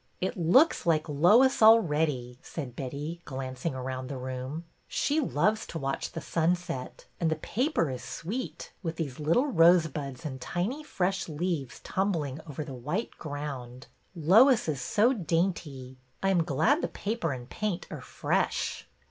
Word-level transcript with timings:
It 0.19 0.35
looks 0.35 0.87
like 0.87 1.07
Lois 1.07 1.61
already," 1.61 2.39
said 2.41 2.75
Betty, 2.75 3.21
glanc 3.23 3.63
ing 3.63 3.75
around 3.75 4.07
the 4.07 4.17
room." 4.17 4.63
She 4.87 5.19
loves 5.19 5.67
to 5.67 5.77
watch 5.77 6.13
the 6.13 6.21
sunset, 6.21 7.05
and 7.19 7.29
the 7.29 7.35
paper 7.35 7.87
is 7.91 8.03
sweet, 8.03 8.73
with 8.81 8.95
these 8.95 9.19
little 9.19 9.45
rosebuds 9.45 10.25
and 10.25 10.41
tiny 10.41 10.83
fresh 10.83 11.29
leaves 11.29 11.81
tumbling 11.81 12.39
over 12.49 12.63
the 12.63 12.73
white 12.73 13.11
ground. 13.19 13.85
Lois 14.15 14.67
is 14.67 14.81
so 14.81 15.13
dainty. 15.13 15.99
I 16.23 16.29
am 16.29 16.43
glad 16.45 16.81
the 16.81 16.87
paper 16.87 17.31
and 17.31 17.47
paint 17.47 17.85
are 17.91 18.01
fresh." 18.01 18.87